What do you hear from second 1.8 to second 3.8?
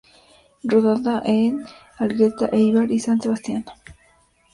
Elgueta, Éibar y San Sebastián.